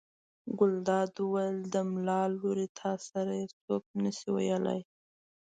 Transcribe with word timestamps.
ګلداد 0.59 1.11
وویل: 1.19 1.57
د 1.73 1.75
ملا 1.91 2.21
لورې 2.37 2.67
تا 2.79 2.91
سره 3.07 3.31
یې 3.39 3.47
څوک 3.61 3.83
نه 4.01 4.11
شي 4.17 4.27
ویلی. 4.35 4.79